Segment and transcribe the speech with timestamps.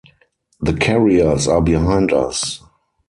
[0.59, 2.63] The carriers are behind us.